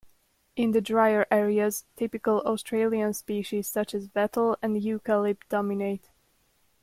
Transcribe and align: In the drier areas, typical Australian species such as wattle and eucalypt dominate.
In 0.55 0.71
the 0.71 0.81
drier 0.81 1.27
areas, 1.29 1.85
typical 1.95 2.41
Australian 2.41 3.13
species 3.13 3.67
such 3.67 3.93
as 3.93 4.09
wattle 4.15 4.57
and 4.59 4.75
eucalypt 4.81 5.47
dominate. 5.47 6.09